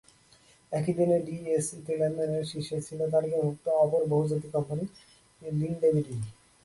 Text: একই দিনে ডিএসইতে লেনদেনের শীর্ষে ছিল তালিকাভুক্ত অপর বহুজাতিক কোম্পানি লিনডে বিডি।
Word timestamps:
একই 0.71 0.93
দিনে 0.97 1.17
ডিএসইতে 1.25 1.93
লেনদেনের 1.99 2.45
শীর্ষে 2.51 2.77
ছিল 2.87 2.99
তালিকাভুক্ত 3.13 3.65
অপর 3.83 4.01
বহুজাতিক 4.11 4.51
কোম্পানি 4.55 4.83
লিনডে 5.41 5.89
বিডি। 5.95 6.15